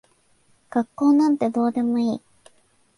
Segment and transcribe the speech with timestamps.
[0.71, 2.21] 学校なんてどうでもいい。